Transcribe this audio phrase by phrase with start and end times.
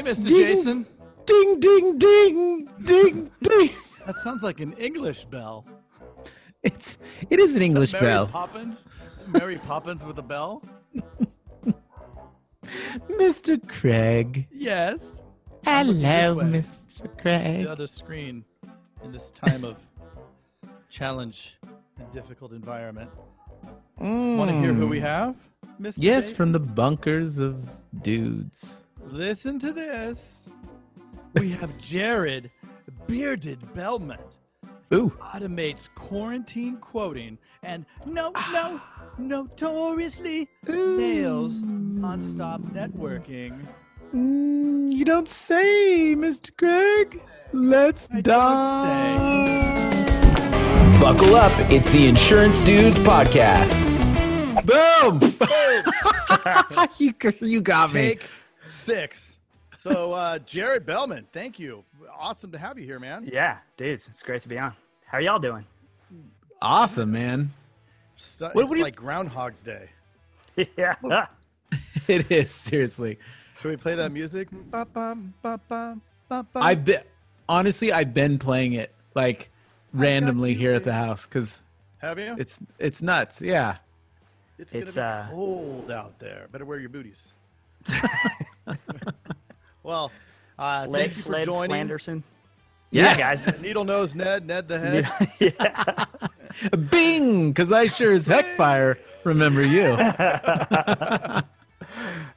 [0.00, 0.28] Hey, Mr.
[0.28, 0.38] Ding.
[0.38, 0.86] Jason.
[1.26, 3.70] Ding, ding, ding, ding, ding.
[4.06, 5.66] That sounds like an English bell.
[6.62, 6.96] It's
[7.28, 8.26] it is an English Mary bell.
[8.26, 8.86] Poppins.
[9.28, 10.62] Mary Poppins with a bell.
[13.10, 13.60] Mr.
[13.68, 14.48] Craig.
[14.50, 15.20] Yes.
[15.64, 17.06] Hello, Mr.
[17.18, 17.64] Craig.
[17.64, 18.42] The other screen
[19.04, 19.76] in this time of
[20.88, 21.58] challenge
[21.98, 23.10] and difficult environment.
[23.98, 25.36] Want to hear who we have,
[25.78, 25.88] Mr.
[25.88, 25.94] Mm.
[25.98, 26.36] Yes, Jason?
[26.36, 27.68] from the bunkers of
[28.00, 28.80] dudes.
[29.10, 30.48] Listen to this.
[31.34, 32.50] We have Jared
[33.08, 34.36] Bearded Bellmund.
[34.94, 35.10] Ooh.
[35.20, 38.80] Automates quarantine quoting and no, no,
[39.18, 43.66] notoriously nails nonstop networking.
[44.14, 46.56] Mm, you don't say, Mr.
[46.56, 47.20] Craig.
[47.52, 49.90] Let's I don't die.
[51.00, 51.52] Buckle up.
[51.72, 53.74] It's the Insurance Dudes Podcast.
[54.64, 55.34] Boom!
[56.98, 58.18] you, you got me.
[58.70, 59.36] Take six.
[59.74, 61.82] So, uh, Jared Bellmund, thank you.
[62.16, 63.28] Awesome to have you here, man.
[63.32, 64.72] Yeah, dudes, it's great to be on.
[65.06, 65.64] How are y'all doing?
[66.62, 67.52] Awesome, man.
[68.16, 69.88] Stu- What- it's what do you- like Groundhog's Day.
[70.76, 70.94] yeah.
[72.08, 73.18] It is seriously.
[73.60, 74.48] Should we play that music?
[74.72, 74.92] I've
[76.84, 77.02] been
[77.48, 79.50] honestly, I've been playing it like
[79.92, 81.60] randomly here at the house because
[81.98, 82.34] have you?
[82.38, 83.40] it's it's nuts.
[83.40, 83.76] Yeah.
[84.58, 86.48] It's, It's, gonna be uh, cold out there.
[86.50, 87.28] Better wear your booties.
[89.90, 90.12] well,
[90.56, 91.88] uh, Fled, thank you for Fled joining.
[91.88, 92.22] Flanderson.
[92.92, 93.16] Yeah.
[93.16, 93.46] guys.
[93.60, 95.10] Needle nose Ned, Ned the head.
[95.40, 96.76] yeah.
[96.90, 99.96] Bing, because I sure as heck fire remember you.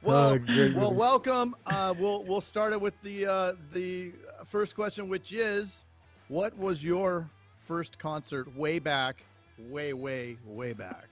[0.02, 1.54] Well, Oh, well, welcome.
[1.64, 4.12] Uh, we'll we'll start it with the uh, the
[4.44, 5.84] first question, which is,
[6.28, 9.24] what was your first concert way back,
[9.58, 11.08] way way way back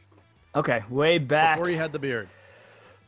[0.55, 1.57] Okay, way back.
[1.57, 2.29] before you had the beard?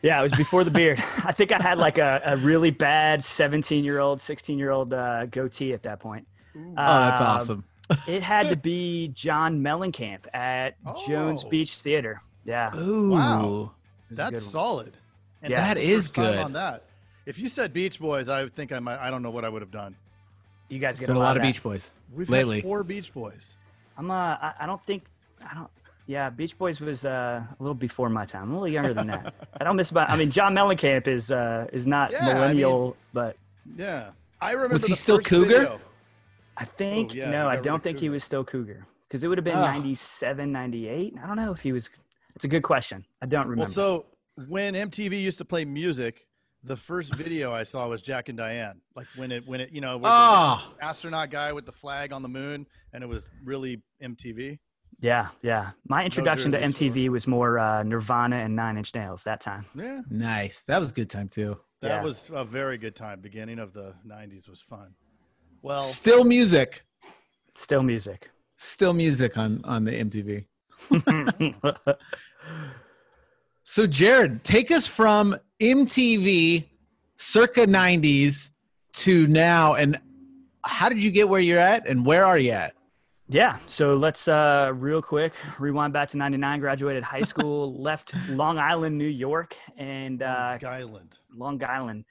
[0.05, 0.98] Yeah, it was before the beard.
[1.24, 4.92] I think I had like a, a really bad 17 year old, 16 year old
[4.92, 6.27] uh, goatee at that point.
[6.55, 7.64] Oh, that's Um, awesome.
[8.08, 10.77] It had to be John Mellencamp at
[11.08, 11.48] Jones Oh.
[11.48, 12.20] Beach Theater.
[12.45, 12.77] Yeah.
[12.77, 13.11] Ooh.
[13.11, 13.40] wow.
[13.40, 13.68] it was
[14.11, 14.96] a That's solid.
[15.42, 15.56] And Yeah.
[15.61, 16.39] that's That the is first time good.
[16.39, 16.83] On that,
[17.27, 18.98] if you said Beach Boys, I would think I might.
[18.98, 19.96] I don't know what I would have done.
[20.68, 21.46] You guys get Been a lot of that.
[21.48, 22.57] Beach Boys We've lately.
[22.57, 23.55] had four Beach Boys.
[23.98, 25.05] I'm uh, I, I don't think
[25.46, 25.70] I don't.
[26.06, 28.42] Yeah, Beach Boys was uh, a little before my time.
[28.44, 29.34] I'm a little younger than that.
[29.60, 30.10] I don't miss about.
[30.10, 33.36] I mean, John Mellencamp is uh, is not Yeah, I mean- millennial, but
[33.76, 34.10] Yeah,
[34.40, 34.74] I remember.
[34.74, 35.46] Was he still first Cougar?
[35.48, 35.80] video.
[36.56, 39.24] I think Oh, yeah, no, he I don't of think he was still Cougar because
[39.24, 39.64] it would have been Ah.
[39.72, 41.14] 97, 98.
[41.22, 41.88] I don't know if he was.
[42.36, 43.04] It's a good question.
[43.22, 43.62] I don't remember.
[43.64, 44.06] Well, so
[44.48, 46.26] when MTV used to play music,
[46.62, 48.80] the first video I saw was Jack and Diane.
[48.94, 50.70] Like when it when it you know was Ah.
[50.82, 54.58] astronaut guy with the flag on the moon, and it was really MTV.
[55.04, 55.72] Yeah, yeah.
[55.86, 59.66] My introduction to Jersey MTV was more uh, Nirvana and Nine Inch Nails that time.
[59.74, 60.62] Yeah, Nice.
[60.62, 61.58] That was a good time too.
[61.82, 62.02] that Yeah.
[62.02, 63.20] was a very good time.
[63.20, 64.94] Beginning of the '90s was fun.
[65.60, 66.82] Well, Still music.
[67.54, 68.30] Still music.
[68.56, 70.46] Still music on on the MTV.
[73.66, 76.66] So Jared, take us from MTV
[77.16, 78.50] circa 90s
[79.04, 79.98] to now and
[80.66, 82.74] how did you get where you're at and where are you at?
[83.29, 86.61] Yeah, so let's uh, real quick rewind back to '99.
[86.61, 91.18] Graduated high school, left Long Island, New York, and uh, Long Island.
[91.34, 92.05] Long Island.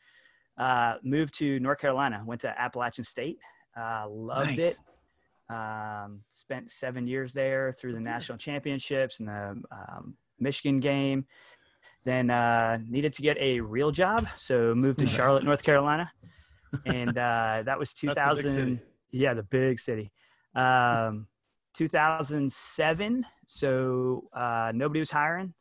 [0.58, 2.24] Uh, moved to North Carolina.
[2.26, 3.38] Went to Appalachian State.
[3.80, 4.60] Uh, loved Nice.
[4.60, 4.78] it.
[5.50, 11.26] Um, spent seven years there through the national championships and the um, Michigan game.
[12.06, 16.12] Then uh, needed to get a real job, so moved to Charlotte, North Carolina,
[16.86, 18.82] and uh, that was That's the big 2000.
[19.12, 20.12] yeah, the big city.
[20.56, 21.28] Um,
[21.74, 23.26] 2007.
[23.48, 25.54] So uh, nobody was hiring,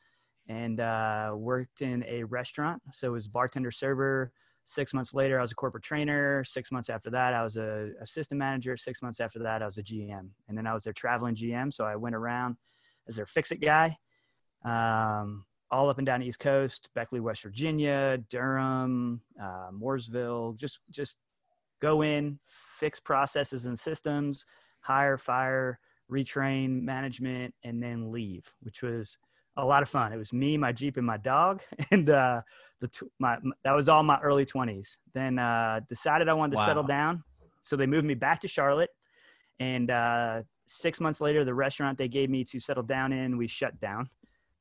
[0.48, 2.82] and uh, worked in a restaurant.
[2.92, 4.32] So it was bartender server.
[4.64, 6.44] Six months later, I was a corporate trainer.
[6.44, 8.76] Six months after that, I was a assistant manager.
[8.76, 11.72] Six months after that, I was a GM, and then I was their traveling GM.
[11.72, 12.56] So I went around
[13.08, 13.96] as their fix it guy,
[14.64, 20.56] um, all up and down the East Coast, Beckley, West Virginia, Durham, uh, Mooresville.
[20.56, 21.16] Just just
[21.80, 22.38] go in,
[22.78, 24.46] fix processes and systems,
[24.82, 25.78] hire, fire,
[26.10, 29.16] retrain, management, and then leave, which was
[29.56, 30.12] a lot of fun.
[30.12, 32.42] It was me, my Jeep, and my dog, and uh,
[32.80, 34.98] the t- my that was all my early twenties.
[35.14, 37.22] Then uh, decided I wanted to settle down,
[37.62, 38.90] so they moved me back to Charlotte,
[39.60, 43.46] and uh, six months later, the restaurant they gave me to settle down in, we
[43.46, 44.08] shut down.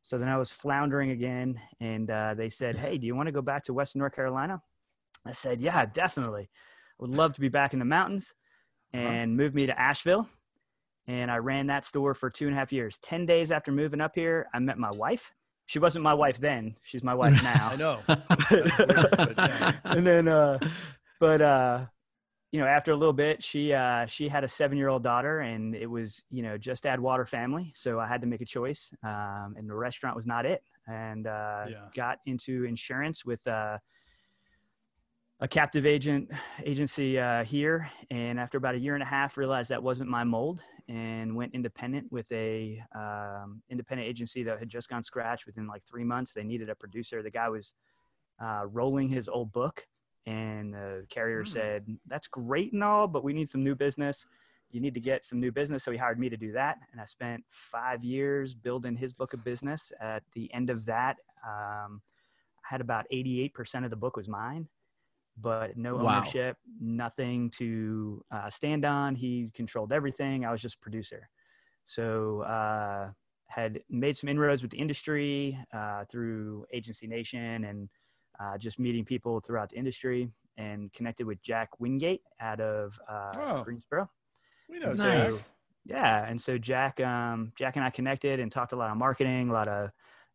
[0.02, 3.32] So then I was floundering again, and uh, they said, "Hey, do you want to
[3.32, 4.62] go back to Western North Carolina?"
[5.26, 6.50] I said, "Yeah, definitely.
[6.52, 8.34] I would love to be back in the mountains."
[8.94, 10.28] And moved me to Asheville,
[11.08, 12.98] and I ran that store for two and a half years.
[12.98, 15.32] Ten days after moving up here, I met my wife.
[15.66, 17.70] She wasn't my wife then; she's my wife now.
[17.72, 18.00] I know.
[18.52, 19.72] Weird, yeah.
[19.86, 20.60] and then uh,
[21.20, 21.86] but uh,
[22.52, 25.40] you know, after a little bit, she uh, she had a seven year old daughter,
[25.40, 27.72] and it was you know just add water family.
[27.76, 30.62] So I had to make a choice, um, and the restaurant was not it.
[30.88, 31.88] And uh, Yeah.
[31.96, 33.78] got into insurance with uh,
[35.42, 36.30] a captive agent
[36.64, 40.24] agency uh, here, and after about a year and a half, realized that wasn't my
[40.24, 45.66] mold, and went independent with a um, independent agency that had just gone scratch within
[45.66, 46.34] like three months.
[46.34, 47.24] They needed a producer.
[47.24, 47.74] The guy was
[48.40, 49.88] uh, rolling his old book,
[50.28, 51.50] and the carrier Hmm.
[51.50, 54.28] said, "That's great and all, but we need some new business.
[54.70, 57.02] You need to get some new business." So he hired me to do that, and
[57.02, 59.92] I spent five years building his book of business.
[60.00, 62.02] At the end of that, um,
[62.64, 64.68] I had about eighty-eight percent of the book was mine,
[65.42, 66.18] but no Wow.
[66.20, 69.16] ownership, nothing to uh, stand on.
[69.16, 70.46] He controlled everything.
[70.46, 71.30] I was just a producer.
[71.84, 73.12] So uh,
[73.48, 77.90] had made some inroads with the industry uh, through Agency Nation and
[78.40, 83.32] uh, just meeting people throughout the industry and connected with Jack Wingate out of uh,
[83.36, 83.64] Oh.
[83.64, 84.10] Greensboro.
[84.70, 85.38] We know Nice.
[85.38, 85.46] Jack.
[85.86, 89.50] Yeah, and so Jack, um, Jack and I connected and talked a lot of marketing,
[89.50, 89.90] a lot of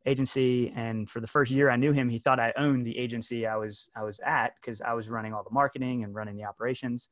[0.07, 0.73] agency.
[0.77, 3.57] And for the first year I knew him, he thought I owned the agency I
[3.57, 7.09] was I was at because I was running all the marketing and running the operations.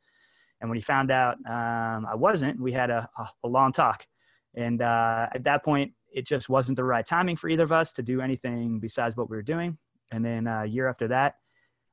[0.60, 3.08] And when he found out um, I wasn't, we had a,
[3.42, 4.06] a, long talk.
[4.54, 7.92] And uh, at that point, it just wasn't the right timing for either of us
[7.94, 9.76] to do anything besides what we were doing.
[10.12, 11.34] And then uh, a year after that,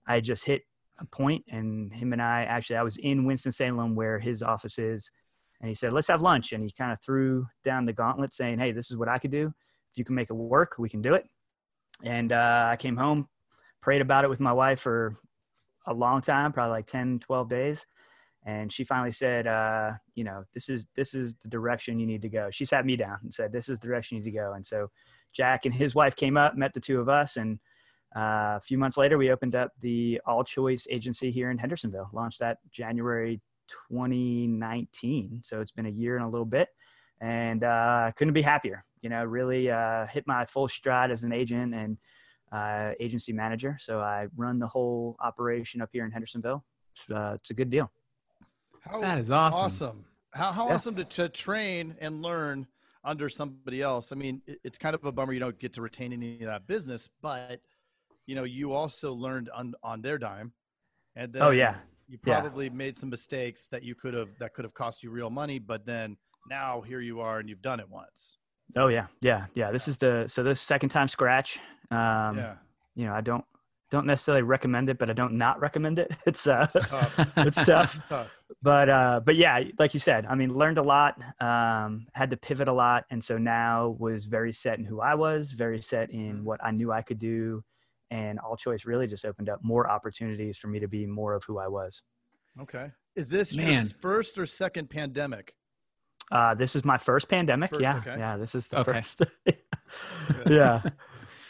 [0.07, 0.61] I just hit
[0.99, 4.77] a point, and him and I actually, I was in Winston Salem where his office
[4.77, 5.09] is,
[5.59, 8.59] and he said, "Let's have lunch." And he kind of threw down the gauntlet, saying,
[8.59, 9.53] "Hey, this is what I could do.
[9.91, 11.25] If you can make it work, we can do it."
[12.03, 13.27] And uh, I came home,
[13.81, 15.17] prayed about it with my wife for
[15.87, 17.85] a long time, probably like 10, 12 days.
[18.45, 22.23] And she finally said, uh, you know, this is this is the direction you need
[22.23, 22.49] to go.
[22.51, 24.65] She sat me down and said, "This is the direction you need to go." And
[24.65, 24.89] so
[25.31, 27.59] Jack and his wife came up, met the two of us, and
[28.15, 32.09] uh, a few months later, we opened up the All Choice Agency here in Hendersonville.
[32.13, 33.39] Launched that January
[33.89, 35.41] 2019.
[35.43, 36.67] So it's been a year and a little bit,
[37.21, 38.83] and uh, couldn't be happier.
[39.01, 41.97] You know, really uh, hit my full stride as an agent and
[42.51, 43.77] uh, agency manager.
[43.79, 46.63] So I run the whole operation up here in Hendersonville.
[46.95, 47.91] It's, uh, it's a good deal.
[48.81, 49.59] How That is awesome.
[49.59, 50.05] awesome.
[50.33, 50.75] How how Yeah.
[50.75, 52.67] awesome to, to train and learn
[53.03, 54.11] under somebody else.
[54.11, 56.45] I mean, it, it's kind of a bummer you don't get to retain any of
[56.45, 57.61] that business, but
[58.27, 60.53] you know, you also learned on on their dime,
[61.15, 61.75] and then Oh yeah,
[62.07, 62.41] you yeah.
[62.41, 65.59] probably made some mistakes that you could have that could have cost you real money,
[65.59, 66.17] but then
[66.49, 68.37] now here you are and you've done it once.
[68.75, 69.71] Oh yeah, yeah, yeah.
[69.71, 71.59] This is the so this second time scratch.
[71.89, 72.55] Um, yeah,
[72.95, 73.43] You know, I don't
[73.89, 76.11] don't necessarily recommend it, but I don't not recommend it.
[76.25, 77.19] It's uh, it's tough.
[77.37, 77.95] it's tough.
[77.97, 78.31] It's tough.
[78.61, 82.37] but uh but yeah like you said i mean learned a lot um had to
[82.37, 86.09] pivot a lot and so now was very set in who i was very set
[86.11, 87.63] in what i knew i could do
[88.11, 91.43] and all choice really just opened up more opportunities for me to be more of
[91.45, 92.03] who i was
[92.61, 92.91] Okay.
[93.15, 95.55] Is this your first or second pandemic?
[96.31, 98.15] Uh this is my first pandemic First, yeah okay.
[98.17, 98.93] yeah this is the Okay.
[98.93, 99.21] first
[100.49, 100.81] yeah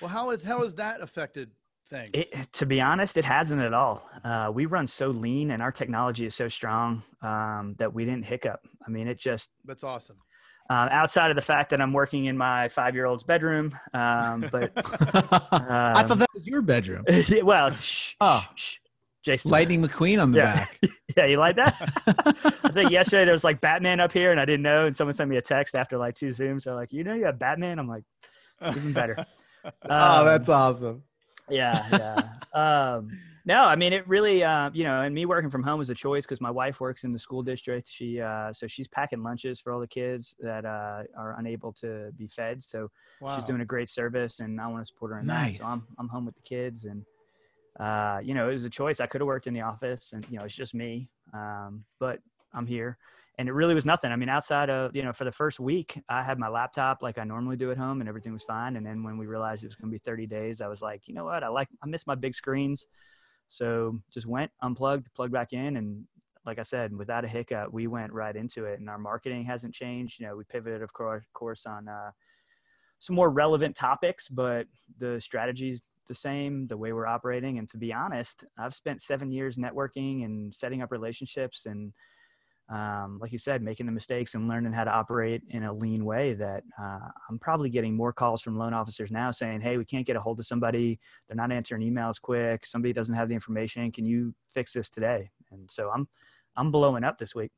[0.02, 1.52] Well, how is how has that affected
[1.90, 2.10] things?
[2.14, 4.10] It, to be honest, it hasn't at all.
[4.24, 8.26] Uh, we run so lean, and our technology is so strong um, that we didn't
[8.26, 8.62] hiccup.
[8.86, 10.18] I mean, it just That's awesome.
[10.70, 16.04] uh, outside of the fact that I'm working in my five-year-old's bedroom, um, but I
[16.08, 17.06] thought that was your bedroom.
[17.44, 18.44] Well, shh, Oh.
[18.56, 18.78] shh, shh.
[19.24, 19.52] Jason.
[19.52, 20.54] Lightning McQueen on the Yeah.
[20.54, 20.80] back.
[21.18, 21.76] Yeah, you like that?
[22.64, 24.86] I think yesterday there was like Batman up here, and I didn't know.
[24.86, 26.64] And someone sent me a text after like two zooms.
[26.64, 28.04] They're like, "You know, you have Batman." I'm like,
[28.78, 29.18] even better.
[29.66, 31.04] oh, Um, that's awesome.
[31.50, 32.96] yeah, yeah.
[32.96, 33.12] Um,
[33.44, 35.94] no, I mean it really, uh, you know, and me working from home was a
[35.96, 37.90] choice because my wife works in the school district.
[37.92, 42.12] She, uh, so she's packing lunches for all the kids that uh, are unable to
[42.18, 42.64] be fed.
[42.64, 43.36] So Wow.
[43.36, 45.54] she's doing a great service, and I want to support her in that.
[45.56, 47.04] So I'm I'm home with the kids, and
[47.82, 49.00] uh, you know, it was a choice.
[49.00, 51.10] I could have worked in the office, and you know, it's just me.
[51.34, 52.20] Um, but
[52.54, 52.98] I'm here,
[53.40, 54.12] and it really was nothing.
[54.12, 57.18] I mean, outside of you know, for the first week, I had my laptop like
[57.18, 58.76] I normally do at home, and everything was fine.
[58.76, 61.08] And then when we realized it was going to be 30 days, I was like,
[61.08, 61.44] you know what?
[61.44, 62.86] I like I miss my big screens,
[63.48, 66.06] so just went unplugged, plugged back in, and
[66.46, 68.80] like I said, without a hiccup, we went right into it.
[68.80, 70.20] And our marketing hasn't changed.
[70.20, 72.12] You know, we pivoted, of course, course on uh,
[73.00, 74.68] some more relevant topics, but
[75.00, 77.58] the strategy's the same, the way we're operating.
[77.58, 81.94] And to be honest, I've spent seven years networking and setting up relationships and
[82.70, 86.06] um, like you said, making the mistakes and learning how to operate in a lean
[86.06, 87.00] way that uh,
[87.30, 90.22] I'm probably getting more calls from loan officers now saying, Hey, we can't get a
[90.22, 91.00] hold of somebody.
[91.28, 92.66] They're not answering emails quick.
[92.66, 93.92] Somebody doesn't have the information.
[93.92, 95.30] Can you fix this today?
[95.52, 96.08] And so I'm,
[96.56, 97.52] I'm blowing up this week.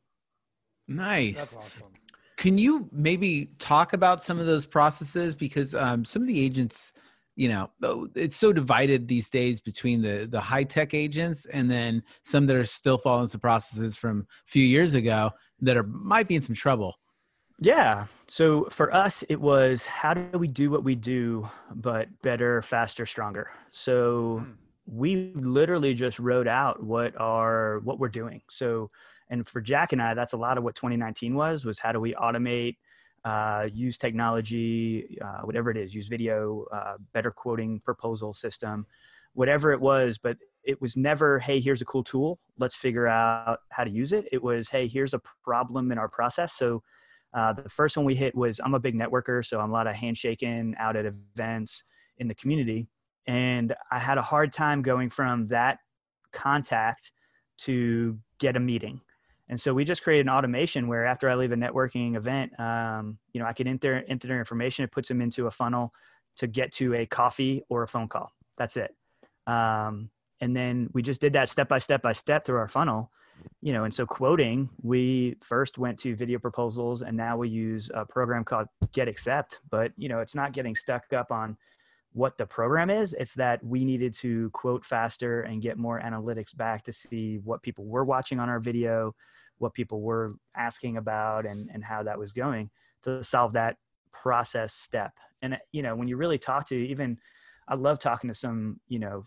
[0.88, 1.36] Nice.
[1.38, 1.94] That's awesome.
[2.38, 5.36] Can you maybe talk about some of those processes?
[5.36, 6.94] Because um, some of the agents
[7.36, 11.70] you know oh, it's so divided these days between the the high tech agents and
[11.70, 15.84] then some that are still following some processes from a few years ago that are
[15.84, 16.96] might be in some trouble
[17.60, 18.08] Yeah.
[18.28, 23.06] So for us, it was how do we do what we do, but better, faster,
[23.06, 23.52] stronger.
[23.72, 24.52] So hmm.
[24.86, 28.42] we literally just wrote out what are what we're doing.
[28.50, 28.90] So,
[29.30, 31.64] and for Jack and I, that's a lot of what 2019 was.
[31.64, 32.78] Was how do we automate,
[33.26, 38.86] uh, use technology, uh, whatever it is, use video, uh, better quoting proposal system,
[39.34, 40.18] whatever it was.
[40.18, 42.40] But it was never, hey, here's a cool tool.
[42.58, 44.26] Let's figure out how to use it.
[44.32, 46.54] It was, hey, here's a problem in our process.
[46.54, 46.84] So
[47.34, 49.88] uh, the first one we hit was I'm a big networker, so I'm a lot
[49.88, 51.84] of handshaking out at events
[52.18, 52.88] in the community.
[53.26, 55.80] And I had a hard time going from that
[56.32, 57.12] contact
[57.60, 59.02] to get a meeting.
[59.50, 63.18] And so we just created an automation where after I leave a networking event, um,
[63.34, 64.86] you know, I can enter, enter their information.
[64.86, 65.94] It puts them into a funnel
[66.38, 68.32] to get to a coffee or a phone call.
[68.58, 68.96] That's it.
[69.46, 70.10] Um,
[70.40, 73.12] and then we just did that step by step by step through our funnel
[73.62, 77.90] you know, and so quoting, we first went to video proposals and now we use
[77.94, 79.60] a program called GetAccept.
[79.70, 81.58] But, you know, it's not getting stuck up on
[82.14, 83.14] what the program is.
[83.14, 87.62] It's that we needed to quote faster and get more analytics back to see what
[87.62, 89.16] people were watching on our video,
[89.58, 92.70] what people were asking about, and, and how that was going
[93.04, 93.78] to solve that
[94.12, 95.14] process step.
[95.42, 97.18] And, you know, when you really talk to even,
[97.68, 99.24] I love talking to some, you know,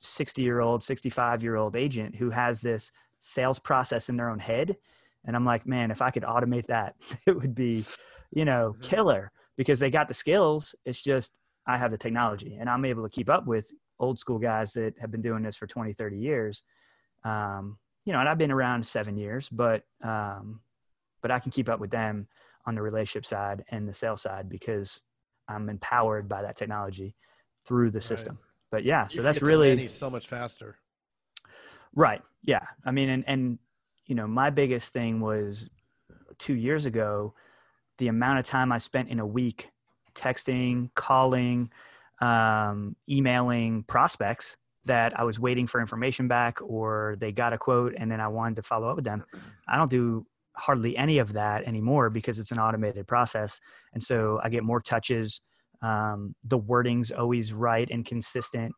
[0.00, 4.38] 60 year old, 65 year old agent who has this sales process in their own
[4.38, 4.76] head.
[5.24, 6.96] And I'm like, man, if I could automate that,
[7.26, 7.86] it would be,
[8.30, 8.82] you know, mm-hmm.
[8.82, 10.74] killer because they got the skills.
[10.84, 11.32] It's just,
[11.66, 14.94] I have the technology and I'm able to keep up with old school guys that
[15.00, 16.62] have been doing this for 20, 30 years.
[17.24, 20.60] Um, you know, and I've been around seven years, but, um,
[21.22, 22.28] but I can keep up with them
[22.66, 25.00] on the relationship side and the sales side because
[25.48, 27.16] I'm empowered by that technology
[27.66, 28.38] through the system.
[28.70, 30.76] But yeah, so You that's really so much faster.
[31.94, 32.22] Right.
[32.42, 32.66] Yeah.
[32.84, 33.58] I mean, and, and,
[34.06, 35.70] you know, my biggest thing was
[36.38, 37.34] two years ago,
[37.98, 39.68] the amount of time I spent in a week
[40.14, 41.70] texting, calling,
[42.20, 44.56] um, emailing prospects
[44.86, 48.28] that I was waiting for information back or they got a quote and then I
[48.28, 49.24] wanted to follow up with them.
[49.68, 53.60] I don't do hardly any of that anymore because it's an automated process.
[53.92, 55.40] And so I get more touches.
[55.82, 58.72] Um, the wording's always right and consistent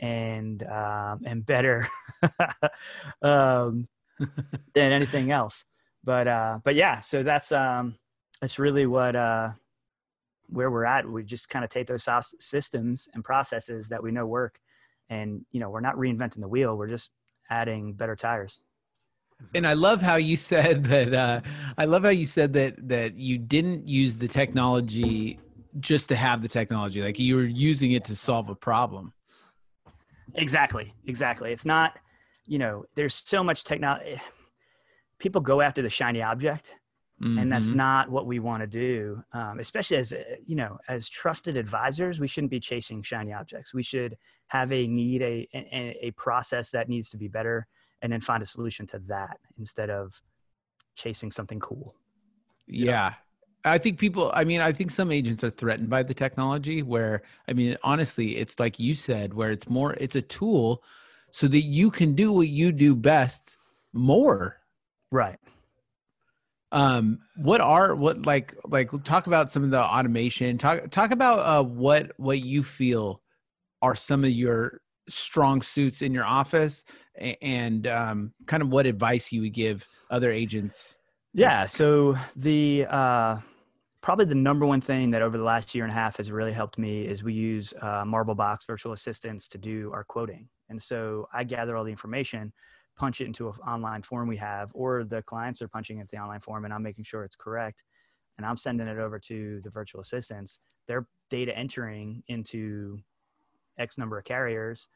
[0.00, 1.88] and um, and better
[3.22, 3.88] um,
[4.74, 5.64] than anything else.
[6.04, 7.96] But uh, but yeah, so that's um,
[8.40, 9.50] that's really what uh,
[10.48, 11.08] where we're at.
[11.08, 12.08] We just kind of take those
[12.40, 14.58] systems and processes that we know work,
[15.10, 16.76] and you know we're not reinventing the wheel.
[16.76, 17.10] We're just
[17.50, 18.60] adding better tires.
[19.54, 21.40] and i love how you said that uh,
[21.76, 25.38] i love how you said that that you didn't use the technology
[25.80, 29.12] just to have the technology like you were using it to solve a problem
[30.34, 31.52] Exactly, exactly.
[31.52, 31.98] It's not,
[32.46, 34.20] you know, there's so much technology.
[35.18, 36.72] People go after the shiny object,
[37.22, 37.76] and that's Mhm.
[37.76, 39.22] not what we want to do.
[39.32, 43.72] Um, especially as uh, you know, as trusted advisors, we shouldn't be chasing shiny objects.
[43.72, 44.16] We should
[44.48, 47.66] have a need, a a, a process that needs to be better,
[48.02, 50.20] and then find a solution to that instead of
[50.96, 51.94] chasing something cool.
[52.66, 53.14] Yeah.
[53.64, 57.22] I think people, I mean, I think some agents are threatened by the technology where,
[57.46, 60.82] I mean, honestly, it's like you said, where it's more, it's a tool
[61.30, 63.56] so that you can do what you do best
[63.92, 64.60] more.
[65.12, 65.38] Right.
[66.72, 71.38] Um, what are, what like, like talk about some of the automation, talk, talk about,
[71.38, 73.20] uh, what, what you feel
[73.82, 76.84] are some of your strong suits in your office
[77.42, 80.96] and, um, kind of what advice you would give other agents.
[81.34, 81.66] Yeah.
[81.66, 83.36] So the uh,
[84.02, 86.52] probably the number one thing that over the last year and a half has really
[86.52, 90.48] helped me is we use uh, Marble Box virtual assistants to do our quoting.
[90.68, 92.52] And so I gather all the information,
[92.96, 96.18] punch it into an online form we have, or the clients are punching into the
[96.22, 97.82] online form, and I'm making sure it's correct.
[98.38, 100.60] And I'm sending it over to the virtual assistants.
[100.86, 102.98] They're data entering into
[103.78, 104.88] X number of carriers,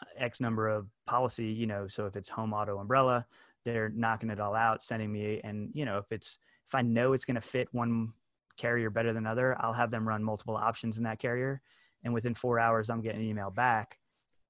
[0.00, 3.26] uh, X number of policy, you know, so if it's home auto umbrella,
[3.64, 7.12] they're knocking it all out, sending me, and you know, if it's if I know
[7.12, 8.12] it's going to fit one
[8.56, 11.60] carrier better than other, I'll have them run multiple options in that carrier,
[12.04, 13.98] and within four hours, I'm getting an email back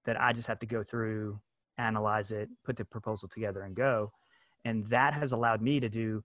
[0.05, 1.41] that I just have to go through,
[1.79, 4.13] analyze it, put the proposal together, and go,
[4.65, 6.23] and that has allowed me to do.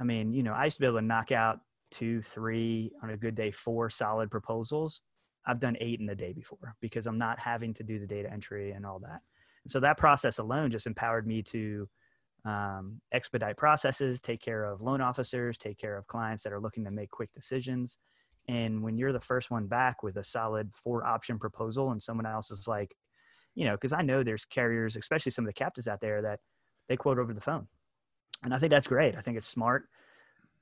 [0.00, 3.10] I mean, you know, I used to be able to knock out two, three on
[3.10, 5.00] a good day, four solid proposals.
[5.46, 8.32] I've done eight in the day before because I'm not having to do the data
[8.32, 9.20] entry and all that.
[9.66, 11.88] So that process alone just empowered me to
[12.44, 16.84] um, expedite processes, take care of loan officers, take care of clients that are looking
[16.84, 17.98] to make quick decisions,
[18.48, 22.26] And when you're the first one back with a solid four option proposal and someone
[22.26, 22.94] else is like,
[23.54, 26.40] you know, because I know there's carriers, especially some of the captives out there that
[26.88, 27.68] they quote over the phone.
[28.42, 29.16] And I think that's great.
[29.16, 29.84] I think it's smart,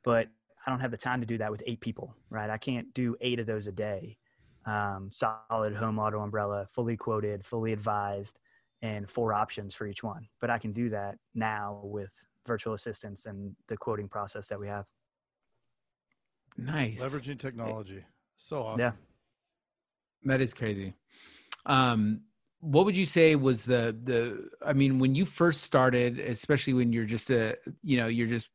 [0.04, 0.28] but
[0.66, 2.50] I don't have the time to do that with eight people, right?
[2.50, 4.18] I can't do eight of those a day.
[4.66, 8.38] Um, solid home auto umbrella, fully quoted, fully advised,
[8.82, 10.28] and four options for each one.
[10.40, 12.11] But I can do that now with
[12.47, 14.85] virtual assistants and the quoting process that we have.
[16.59, 17.00] Nice.
[17.00, 18.04] Leveraging technology.
[18.37, 18.80] So awesome.
[18.80, 18.92] Yeah.
[20.25, 20.94] That is crazy.
[21.64, 22.23] Um,
[22.61, 24.49] what would you say was the the?
[24.64, 28.49] I mean, when you first started, especially when you're just a, you know, you're just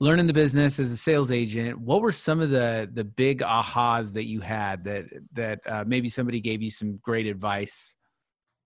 [0.00, 1.78] learning the business as a sales agent.
[1.78, 6.08] What were some of the the big ahas that you had that that uh, maybe
[6.08, 7.94] somebody gave you some great advice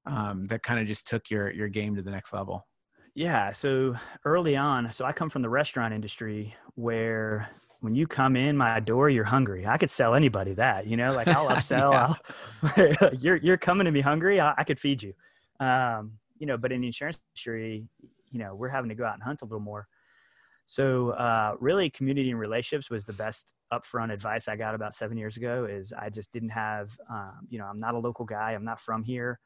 [0.06, 2.66] um, that kind of just took your your game to the next level?
[3.14, 3.52] Yeah.
[3.52, 7.50] So early on, so I come from the restaurant industry where
[7.82, 9.66] when you come in my door, you're hungry.
[9.66, 11.92] I could sell anybody that, you know, like I'll upsell.
[11.92, 14.40] I'll, you're you're coming to me hungry.
[14.40, 15.12] I, I could feed you,
[15.58, 16.56] um, you know.
[16.56, 17.84] But in the insurance industry,
[18.30, 19.88] you know, we're having to go out and hunt a little more.
[20.64, 25.18] So uh, really, community and relationships was the best upfront advice I got about seven
[25.18, 25.66] years ago.
[25.68, 28.52] Is I just didn't have, um, you know, I'm not a local guy.
[28.52, 29.40] I'm not from here.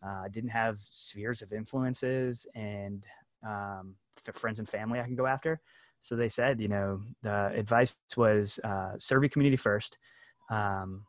[0.00, 3.02] Uh, I didn't have spheres of influences and
[3.44, 3.96] um,
[4.32, 5.60] friends and family I can go after.
[6.00, 9.98] So they said, you know, the advice was uh, serve your community first,
[10.50, 11.04] um,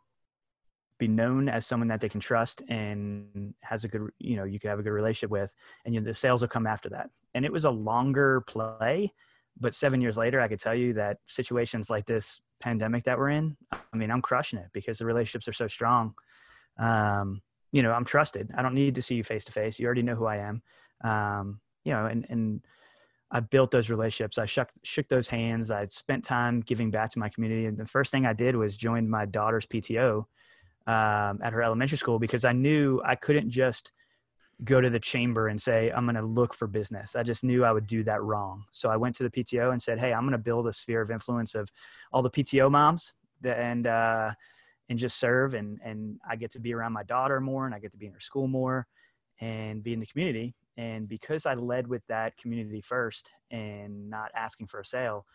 [0.98, 4.60] be known as someone that they can trust and has a good, you know, you
[4.60, 5.56] can have a good relationship with,
[5.86, 7.10] and you know, the sales will come after that.
[7.34, 9.14] And it was a longer play,
[9.60, 13.30] but seven years later, I could tell you that situations like this pandemic that we're
[13.30, 16.14] in, I mean, I'm crushing it because the relationships are so strong.
[16.78, 18.52] Um, you know, I'm trusted.
[18.56, 19.80] I don't need to see you face to face.
[19.80, 20.62] You already know who I am.
[21.04, 22.62] Um, you know, and and
[23.32, 24.38] I built those relationships.
[24.38, 25.72] I shook, shook those hands.
[25.72, 27.66] I spent time giving back to my community.
[27.66, 30.26] And the first thing I did was join my daughter's PTO
[30.88, 33.94] um, at her elementary school because I knew I couldn't just
[34.64, 37.16] go to the chamber and say, I'm going to look for business.
[37.16, 38.66] I just knew I would do that wrong.
[38.72, 41.02] So I went to the PTO and said, Hey, I'm going to build a sphere
[41.02, 41.72] of influence of
[42.12, 43.14] all the PTO moms
[43.44, 44.32] and, uh,
[44.90, 45.54] and just serve.
[45.54, 48.08] And, and I get to be around my daughter more and I get to be
[48.08, 48.88] in her school more
[49.40, 50.54] and be in the community.
[50.78, 55.26] And because I led with that community first and not asking for a sale,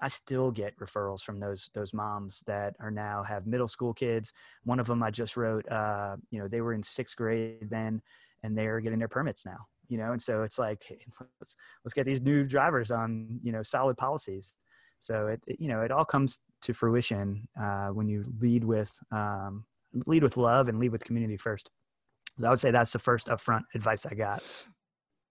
[0.00, 4.32] I still get referrals from those those moms that are now have middle school kids.
[4.64, 8.02] One of them I just wrote, uh, you know, they were in sixth grade then,
[8.42, 9.66] and they're getting their permits now.
[9.88, 10.84] You know, and so it's like
[11.40, 14.54] let's let's get these new drivers on you know solid policies.
[14.98, 18.92] So it, it you know it all comes to fruition uh, when you lead with
[19.12, 19.64] um,
[20.06, 21.70] lead with love and lead with community first.
[22.44, 24.42] I would say that's the first upfront advice I got.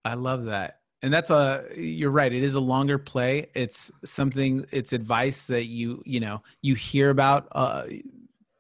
[0.05, 0.79] I love that.
[1.01, 2.31] And that's a you're right.
[2.31, 3.49] It is a longer play.
[3.53, 7.83] It's something it's advice that you, you know, you hear about uh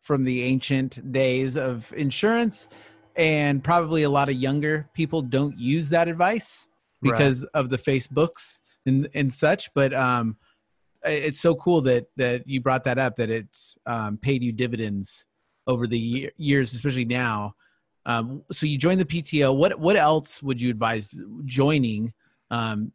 [0.01, 2.67] from the ancient days of insurance
[3.15, 6.67] and probably a lot of younger people don't use that advice
[7.01, 7.49] because right.
[7.53, 10.35] of the Facebooks and and such, but um
[11.05, 15.25] it's so cool that that you brought that up that it's um, paid you dividends
[15.67, 17.53] over the year, years especially now
[18.05, 19.55] um, so you joined the PTO.
[19.55, 21.09] What what else would you advise
[21.45, 22.13] joining
[22.51, 22.91] um,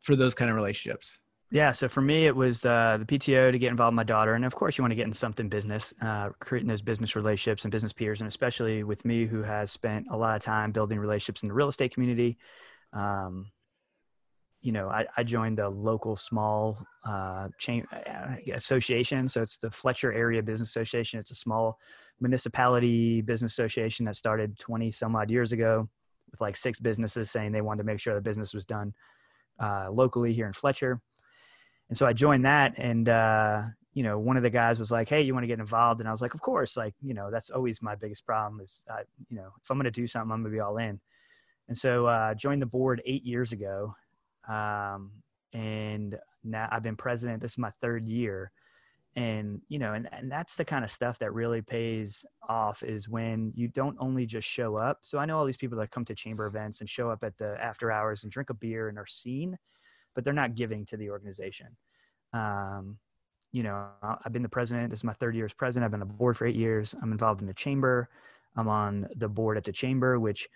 [0.00, 1.20] for those kind of relationships?
[1.50, 4.34] Yeah, so for me, it was uh, the PTO to get involved with my daughter,
[4.34, 7.64] and of course, you want to get in something business, uh, creating those business relationships
[7.64, 10.98] and business peers, and especially with me, who has spent a lot of time building
[10.98, 12.36] relationships in the real estate community.
[12.92, 13.50] Um,
[14.60, 19.70] you know, I, I, joined a local small uh, chain uh, association, so it's the
[19.70, 21.20] Fletcher Area Business Association.
[21.20, 21.78] It's a small
[22.20, 25.88] municipality business association that started 20 some odd years ago
[26.30, 28.92] with like six businesses saying they wanted to make sure the business was done
[29.60, 31.00] uh, locally here in Fletcher.
[31.88, 33.62] And so I joined that and, uh,
[33.94, 36.00] you know, one of the guys was like, Hey, you want to get involved?
[36.00, 38.84] And I was like, of course, like, you know, that's always my biggest problem is,
[38.90, 41.00] uh, you know, if I'm going to do something, I'm gonna be all in.
[41.68, 43.94] And so, uh, joined the board eight years ago.
[44.48, 45.10] Um,
[45.52, 47.42] and now I've been president.
[47.42, 48.50] This is my third year.
[49.16, 53.08] And you know and, and that's the kind of stuff that really pays off is
[53.08, 54.98] when you don't only just show up.
[55.02, 57.36] So i know all these people that come to chamber events and show up at
[57.36, 59.58] the after hours and drink a beer and are seen
[60.14, 61.68] but they're not giving to the organization.
[62.32, 62.98] Um,
[63.50, 64.90] you know i've been the president.
[64.90, 65.86] This is my third year as president.
[65.86, 66.94] I've been on the board for eight years.
[67.02, 68.08] I'm involved in the chamber.
[68.56, 70.48] I'm on the board at the chamber which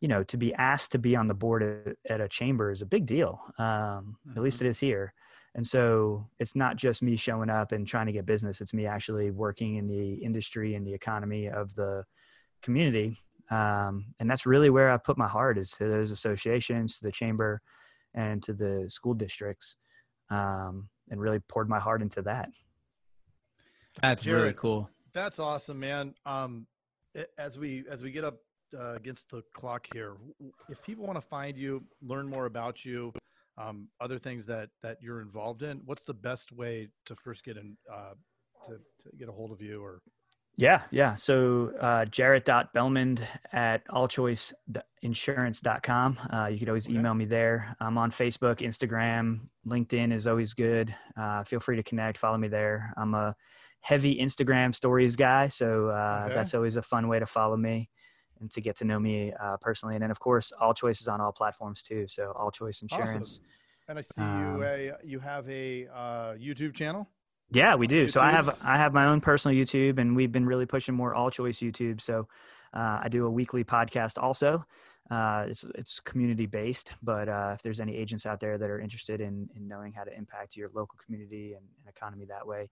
[0.00, 2.82] you know to be asked to be on the board at, at a chamber is
[2.82, 4.36] a big deal um, mm-hmm.
[4.36, 5.12] at least it is here
[5.54, 8.60] and so it's not just me showing up and trying to get business.
[8.60, 12.04] It's me actually working in the industry and the economy of the
[12.62, 13.18] community.
[13.50, 17.12] Um, and that's really where I put my heart is to those associations, to the
[17.12, 17.60] chamber
[18.14, 19.76] and to the school districts.
[20.30, 22.48] Um, and really poured my heart into that.
[24.00, 24.88] That's really cool.
[25.12, 26.14] That's awesome, man.
[26.24, 26.68] Um,
[27.36, 28.36] as we as we get up
[28.78, 30.16] uh, against the clock here,
[30.68, 33.12] if people want to find you, learn more about you,
[33.58, 37.56] um, other things that that you're involved in, what's the best way to first get
[37.56, 38.14] in uh,
[38.66, 39.82] to, to get a hold of you?
[39.82, 40.00] Or
[40.56, 41.14] Yeah, yeah.
[41.14, 46.18] So uh, jared.bellmund at allchoiceinsurance.com.
[46.32, 46.96] Uh, you could always Okay.
[46.96, 47.76] email me there.
[47.80, 50.94] I'm on Facebook, Instagram, LinkedIn is always good.
[51.16, 52.92] Uh, feel free to connect, follow me there.
[52.96, 53.34] I'm a
[53.80, 56.34] heavy Instagram stories guy, so uh, Okay.
[56.34, 57.88] that's always a fun way to follow me
[58.40, 59.94] and to get to know me uh, personally.
[59.96, 62.06] And then, of course, All Choice is on all platforms too.
[62.08, 63.40] So All Choice Insurance.
[63.88, 67.08] and I see Um, you a you have a uh, YouTube channel.
[67.52, 68.08] Yeah, we do.
[68.08, 71.14] So I have I have my own personal YouTube, and we've been really pushing more
[71.14, 72.00] all choice YouTube.
[72.00, 72.28] So
[72.72, 74.64] uh, I do a weekly podcast also.
[75.10, 78.78] Uh, it's it's community based, but uh, if there's any agents out there that are
[78.78, 82.70] interested in in knowing how to impact your local community and, and economy that way,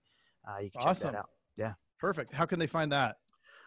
[0.48, 1.09] uh, you can Awesome.
[1.09, 1.31] check that out.
[1.57, 1.72] Yeah.
[1.98, 2.33] Perfect.
[2.33, 3.16] How can they find that?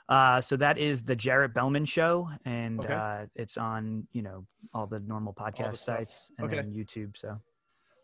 [0.10, 2.94] Uh, so that is the Jared Bellmund Show, and Okay.
[2.94, 5.98] uh, it's on you know all the normal podcast stuff.
[6.00, 6.58] sites and Okay.
[6.58, 7.16] then YouTube.
[7.18, 7.40] So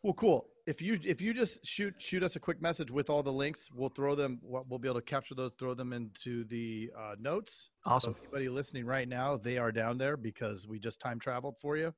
[0.03, 0.49] Well, cool.
[0.65, 3.69] If you if you just shoot shoot us a quick message with all the links,
[3.73, 4.39] we'll throw them.
[4.41, 7.69] We'll we'll be able to capture those, throw them into the uh, notes.
[7.85, 8.13] Awesome.
[8.13, 11.77] So anybody listening right now, they are down there because we just time traveled for
[11.77, 11.93] you.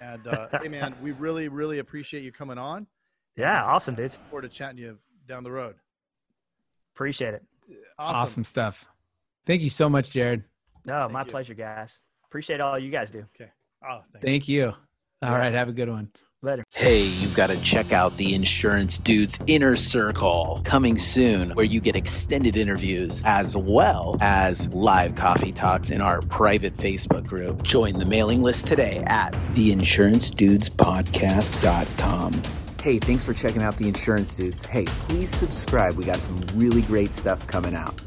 [0.00, 2.86] And uh, hey, man, we really really appreciate you coming on.
[3.36, 4.12] yeah, awesome, dude.
[4.12, 5.76] Look forward to chatting you down the road.
[6.94, 7.42] Appreciate it.
[7.98, 8.44] Awesome.
[8.44, 8.86] stuff.
[9.46, 10.44] Thank you so much, Jared.
[10.84, 11.30] No, Thank my you.
[11.30, 12.00] pleasure, guys.
[12.26, 13.24] Appreciate all you guys do.
[13.40, 13.50] Okay.
[13.88, 14.66] Oh, thank you.
[14.66, 14.72] You.
[15.22, 15.54] All right.
[15.54, 16.10] Have a good one.
[16.42, 16.64] Later.
[16.70, 21.80] Hey, you've got to check out the Insurance Dudes Inner Circle coming soon, where you
[21.80, 27.62] get extended interviews as well as live coffee talks in our private Facebook group.
[27.62, 32.42] Join the mailing list today at theinsurancedudespodcast.com.
[32.82, 34.66] Hey, thanks for checking out the Insurance Dudes.
[34.66, 35.96] Hey, please subscribe.
[35.96, 37.98] We got some really great stuff coming out.